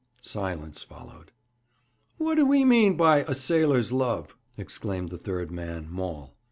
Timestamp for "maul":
5.91-6.33